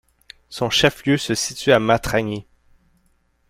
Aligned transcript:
Son 0.49 0.71
chef-lieu 0.71 1.15
se 1.15 1.35
situe 1.35 1.71
à 1.71 1.77
Martragny. 1.77 2.47